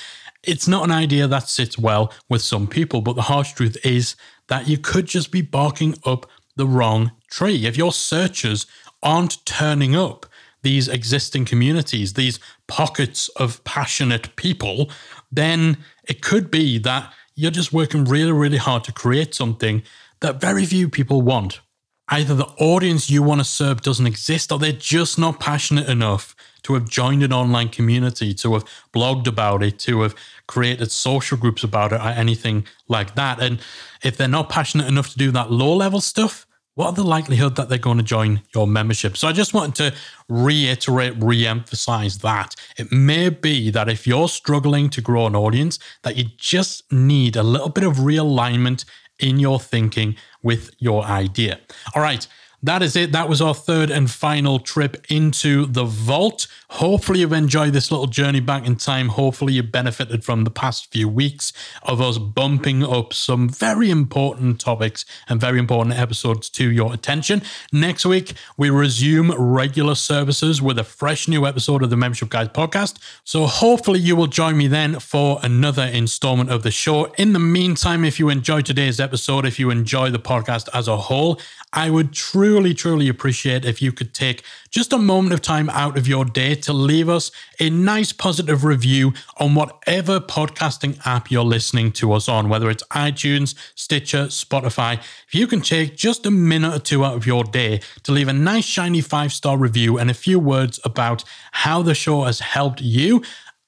it's 0.43 0.67
not 0.67 0.85
an 0.85 0.91
idea 0.91 1.27
that 1.29 1.49
sits 1.49 1.79
well 1.79 2.13
with 2.29 2.43
some 2.43 2.67
people. 2.67 3.01
But 3.01 3.15
the 3.15 3.23
harsh 3.23 3.53
truth 3.53 3.77
is 3.85 4.17
that 4.49 4.69
you 4.69 4.79
could 4.79 5.07
just 5.07 5.31
be 5.31 5.43
barking 5.43 5.97
up 6.05 6.27
the 6.57 6.67
wrong 6.67 7.13
tree. 7.31 7.67
If 7.67 7.77
your 7.77 7.93
searchers 7.93 8.67
aren't 9.03 9.45
turning 9.47 9.97
up 9.97 10.27
these 10.63 10.89
existing 10.89 11.45
communities, 11.45 12.15
these 12.15 12.39
pockets 12.67 13.29
of 13.31 13.63
passionate 13.65 14.35
people, 14.37 14.91
then 15.31 15.79
it 16.05 16.23
could 16.23 16.51
be 16.51 16.79
that 16.79 17.13
you're 17.35 17.51
just 17.51 17.73
working 17.73 18.05
really, 18.05 18.33
really 18.33 18.59
hard 18.59 18.85
to 18.85 18.93
create 18.93 19.35
something 19.35 19.83
that 20.21 20.41
very 20.41 20.65
few 20.65 20.89
people 20.89 21.23
want. 21.23 21.61
Either 22.09 22.35
the 22.35 22.49
audience 22.59 23.09
you 23.09 23.23
want 23.23 23.41
to 23.41 23.45
serve 23.45 23.81
doesn't 23.81 24.07
exist, 24.07 24.53
or 24.53 24.59
they're 24.59 24.73
just 24.73 25.19
not 25.19 25.41
passionate 25.41 25.89
enough 25.89 26.37
to 26.63 26.75
have 26.75 26.89
joined 26.89 27.23
an 27.23 27.33
online 27.33 27.69
community, 27.69 28.35
to 28.35 28.53
have 28.53 28.65
blogged 28.93 29.27
about 29.27 29.63
it, 29.63 29.79
to 29.79 30.03
have 30.03 30.15
created 30.47 30.91
social 30.91 31.39
groups 31.39 31.65
about 31.65 31.93
it, 31.93 32.01
or 32.01 32.09
anything 32.09 32.67
like 32.89 33.15
that. 33.15 33.41
And 33.41 33.61
if 34.03 34.17
they're 34.17 34.29
not 34.29 34.49
passionate 34.49 34.87
enough 34.87 35.11
to 35.13 35.19
do 35.19 35.31
that 35.31 35.51
low 35.51 35.75
level 35.75 36.01
stuff, 36.01 36.47
what 36.75 36.87
are 36.87 36.93
the 36.93 37.05
likelihood 37.05 37.57
that 37.57 37.69
they're 37.69 37.79
going 37.79 37.99
to 37.99 38.03
join 38.03 38.43
your 38.55 38.67
membership? 38.67 39.17
So 39.17 39.29
I 39.29 39.33
just 39.33 39.53
wanted 39.53 39.75
to 39.77 39.99
reiterate, 40.29 41.15
re-emphasize 41.19 42.19
that. 42.19 42.55
It 42.79 42.91
may 42.91 43.29
be 43.29 43.71
that 43.71 43.89
if 43.89 44.07
you're 44.07 44.29
struggling 44.29 44.89
to 44.91 45.01
grow 45.01 45.27
an 45.27 45.37
audience, 45.37 45.79
that 46.03 46.17
you 46.17 46.25
just 46.37 46.91
need 46.91 47.37
a 47.37 47.43
little 47.43 47.69
bit 47.69 47.85
of 47.85 47.97
realignment 47.97 48.85
in 49.19 49.39
your 49.39 49.61
thinking 49.61 50.17
with 50.43 50.71
your 50.79 51.05
idea. 51.05 51.61
All 51.95 52.03
right. 52.03 52.27
That 52.63 52.83
is 52.83 52.95
it. 52.95 53.11
That 53.13 53.29
was 53.29 53.41
our 53.41 53.55
third 53.55 53.91
and 53.91 54.11
final 54.11 54.61
trip 54.61 55.05
into 55.09 55.67
the 55.67 55.85
vault. 55.85 56.47
Hopefully, 56.69 57.21
you've 57.21 57.33
enjoyed 57.33 57.73
this 57.73 57.91
little 57.91 58.07
journey 58.07 58.41
back 58.41 58.65
in 58.65 58.77
time. 58.77 59.09
Hopefully, 59.09 59.55
you 59.55 59.63
benefited 59.63 60.25
from 60.25 60.45
the 60.45 60.51
past 60.51 60.91
few 60.93 61.09
weeks 61.09 61.53
of 61.83 62.01
us 62.01 62.19
bumping 62.19 62.85
up 62.85 63.13
some 63.13 63.49
very 63.49 63.91
important 63.91 64.61
topics 64.61 65.05
and 65.29 65.41
very 65.41 65.59
important 65.59 65.99
episodes 65.99 66.49
to 66.51 66.71
your 66.71 66.95
attention. 66.95 67.43
Next 67.73 68.07
week, 68.07 68.35
we 68.57 68.71
resume 68.71 69.33
regular 69.33 69.97
services 69.97 70.63
with 70.63 70.79
a 70.79 70.85
fresh 70.85 71.27
new 71.27 71.47
episode 71.47 71.83
of 71.83 71.91
the 71.91 71.97
Membership 71.97 72.31
Guys 72.31 72.49
podcast. 72.49 72.99
So, 73.25 73.47
hopefully, 73.47 73.99
you 73.99 74.15
will 74.15 74.29
join 74.29 74.57
me 74.57 74.69
then 74.69 75.01
for 75.01 75.41
another 75.43 75.85
installment 75.85 76.51
of 76.51 76.63
the 76.63 76.71
show. 76.71 77.07
In 77.19 77.33
the 77.33 77.41
meantime, 77.41 78.05
if 78.05 78.21
you 78.21 78.29
enjoyed 78.29 78.67
today's 78.67 79.01
episode, 79.01 79.45
if 79.47 79.59
you 79.59 79.71
enjoy 79.71 80.11
the 80.11 80.21
podcast 80.21 80.69
as 80.73 80.87
a 80.87 80.97
whole, 80.97 81.41
I 81.73 81.89
would 81.89 82.13
truly, 82.13 82.75
truly 82.75 83.09
appreciate 83.09 83.65
if 83.65 83.81
you 83.81 83.93
could 83.93 84.13
take 84.13 84.45
just 84.71 84.93
a 84.93 84.99
moment 84.99 85.33
of 85.33 85.41
time 85.41 85.71
out 85.71 85.97
of 85.97 86.07
your 86.07 86.25
day 86.25 86.55
to 86.55 86.73
leave 86.73 87.09
us 87.09 87.31
a 87.61 87.71
nice 87.71 88.13
positive 88.13 88.65
review 88.65 89.15
on 89.39 89.55
whatever 89.55 90.21
podcasting 90.21 90.99
app 91.07 91.31
you're 91.31 91.45
listening 91.45 91.91
to 91.93 92.13
us 92.13 92.29
on, 92.29 92.51
whether 92.51 92.69
it's 92.69 92.83
iTunes, 92.91 93.55
Stitcher, 93.75 94.27
Spotify. 94.27 94.99
If 95.27 95.35
you 95.35 95.47
can 95.47 95.63
take 95.63 95.97
just 95.97 96.27
a 96.27 96.31
minute 96.31 96.75
or 96.75 96.79
two 96.79 97.05
out 97.05 97.17
of 97.17 97.27
your 97.27 97.45
day 97.45 97.81
to 98.03 98.13
leave 98.13 98.29
a 98.29 98.33
nice, 98.35 98.65
shiny 98.65 99.01
five 99.01 99.33
star 99.33 99.57
review 99.57 99.99
and 99.99 100.11
a 100.11 100.15
few 100.15 100.39
words 100.39 100.79
about 100.85 101.25
how 101.53 101.83
the 101.83 101.95
show 101.95 102.25
has 102.25 102.41
helped 102.41 102.83
you, 102.83 103.23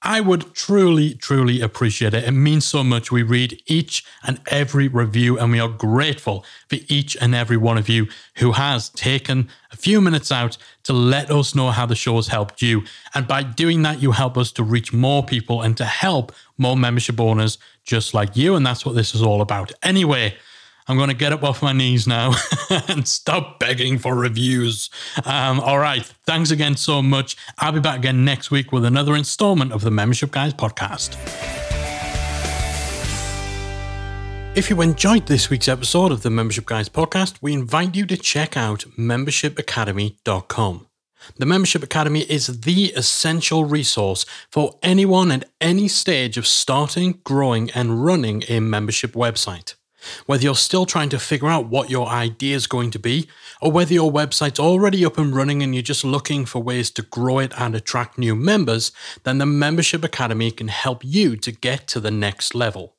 I 0.06 0.20
would 0.20 0.54
truly, 0.54 1.14
truly 1.14 1.62
appreciate 1.62 2.12
it. 2.12 2.24
It 2.24 2.32
means 2.32 2.66
so 2.66 2.84
much. 2.84 3.10
We 3.10 3.22
read 3.22 3.62
each 3.66 4.04
and 4.22 4.38
every 4.48 4.86
review, 4.86 5.38
and 5.38 5.50
we 5.50 5.58
are 5.58 5.68
grateful 5.68 6.44
for 6.68 6.76
each 6.88 7.16
and 7.16 7.34
every 7.34 7.56
one 7.56 7.78
of 7.78 7.88
you 7.88 8.08
who 8.36 8.52
has 8.52 8.90
taken 8.90 9.48
a 9.72 9.76
few 9.76 10.02
minutes 10.02 10.30
out 10.30 10.58
to 10.82 10.92
let 10.92 11.30
us 11.30 11.54
know 11.54 11.70
how 11.70 11.86
the 11.86 11.94
show 11.94 12.16
has 12.16 12.28
helped 12.28 12.60
you. 12.60 12.84
And 13.14 13.26
by 13.26 13.42
doing 13.42 13.80
that, 13.82 14.02
you 14.02 14.12
help 14.12 14.36
us 14.36 14.52
to 14.52 14.62
reach 14.62 14.92
more 14.92 15.24
people 15.24 15.62
and 15.62 15.74
to 15.78 15.86
help 15.86 16.32
more 16.58 16.76
membership 16.76 17.18
owners 17.18 17.56
just 17.84 18.12
like 18.12 18.36
you. 18.36 18.56
And 18.56 18.66
that's 18.66 18.84
what 18.84 18.94
this 18.94 19.14
is 19.14 19.22
all 19.22 19.40
about. 19.40 19.72
Anyway, 19.82 20.34
I'm 20.86 20.98
going 20.98 21.08
to 21.08 21.14
get 21.14 21.32
up 21.32 21.42
off 21.42 21.62
my 21.62 21.72
knees 21.72 22.06
now 22.06 22.34
and 22.88 23.08
stop 23.08 23.58
begging 23.58 23.98
for 23.98 24.14
reviews. 24.14 24.90
Um, 25.24 25.58
all 25.60 25.78
right. 25.78 26.04
Thanks 26.26 26.50
again 26.50 26.76
so 26.76 27.00
much. 27.00 27.36
I'll 27.58 27.72
be 27.72 27.80
back 27.80 28.00
again 28.00 28.24
next 28.24 28.50
week 28.50 28.70
with 28.70 28.84
another 28.84 29.16
installment 29.16 29.72
of 29.72 29.80
the 29.80 29.90
Membership 29.90 30.30
Guys 30.30 30.52
podcast. 30.52 31.16
If 34.54 34.70
you 34.70 34.80
enjoyed 34.82 35.26
this 35.26 35.50
week's 35.50 35.68
episode 35.68 36.12
of 36.12 36.22
the 36.22 36.30
Membership 36.30 36.66
Guys 36.66 36.88
podcast, 36.88 37.38
we 37.40 37.54
invite 37.54 37.96
you 37.96 38.04
to 38.06 38.16
check 38.16 38.56
out 38.56 38.84
membershipacademy.com. 38.98 40.86
The 41.38 41.46
Membership 41.46 41.82
Academy 41.82 42.20
is 42.20 42.60
the 42.60 42.92
essential 42.94 43.64
resource 43.64 44.26
for 44.50 44.78
anyone 44.82 45.32
at 45.32 45.48
any 45.60 45.88
stage 45.88 46.36
of 46.36 46.46
starting, 46.46 47.20
growing, 47.24 47.70
and 47.70 48.04
running 48.04 48.44
a 48.48 48.60
membership 48.60 49.12
website. 49.12 49.74
Whether 50.26 50.44
you're 50.44 50.54
still 50.54 50.86
trying 50.86 51.08
to 51.10 51.18
figure 51.18 51.48
out 51.48 51.68
what 51.68 51.90
your 51.90 52.08
idea 52.08 52.56
is 52.56 52.66
going 52.66 52.90
to 52.92 52.98
be, 52.98 53.28
or 53.60 53.72
whether 53.72 53.94
your 53.94 54.12
website's 54.12 54.60
already 54.60 55.04
up 55.04 55.18
and 55.18 55.34
running 55.34 55.62
and 55.62 55.74
you're 55.74 55.82
just 55.82 56.04
looking 56.04 56.44
for 56.44 56.62
ways 56.62 56.90
to 56.92 57.02
grow 57.02 57.38
it 57.38 57.52
and 57.58 57.74
attract 57.74 58.18
new 58.18 58.34
members, 58.34 58.92
then 59.24 59.38
the 59.38 59.46
Membership 59.46 60.04
Academy 60.04 60.50
can 60.50 60.68
help 60.68 61.04
you 61.04 61.36
to 61.36 61.52
get 61.52 61.86
to 61.88 62.00
the 62.00 62.10
next 62.10 62.54
level. 62.54 62.94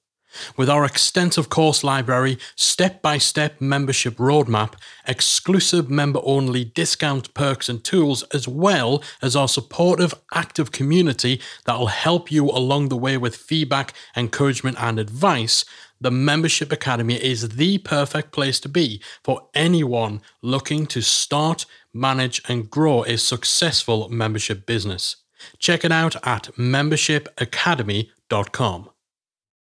With 0.58 0.70
our 0.70 0.86
extensive 0.86 1.50
course 1.50 1.84
library, 1.84 2.38
step 2.56 3.02
by 3.02 3.18
step 3.18 3.62
membership 3.62 4.16
roadmap, 4.18 4.74
exclusive 5.08 5.90
member 5.90 6.20
only 6.24 6.66
discount 6.66 7.34
perks 7.34 7.70
and 7.70 7.84
tools, 7.84 8.24
as 8.34 8.48
well 8.48 9.02
as 9.22 9.36
our 9.36 9.48
supportive, 9.48 10.14
active 10.34 10.72
community 10.72 11.42
that 11.66 11.80
will 11.80 11.88
help 11.88 12.32
you 12.32 12.50
along 12.50 12.90
the 12.90 12.98
way 12.98 13.18
with 13.18 13.36
feedback, 13.36 13.94
encouragement, 14.16 14.78
and 14.80 15.00
advice, 15.00 15.64
the 16.06 16.12
Membership 16.12 16.72
Academy 16.72 17.16
is 17.16 17.56
the 17.56 17.80
perfect 17.80 18.32
place 18.32 18.60
to 18.60 18.70
be 18.70 19.02
for 19.24 19.48
anyone 19.56 20.22
looking 20.44 20.86
to 20.86 21.02
start, 21.02 21.66
manage, 21.96 22.44
and 22.48 22.70
grow 22.70 23.04
a 23.06 23.18
successful 23.18 24.08
membership 24.10 24.68
business. 24.68 25.16
Check 25.58 25.84
it 25.84 25.92
out 25.92 26.16
at 26.24 26.52
membershipacademy.com. 26.60 28.90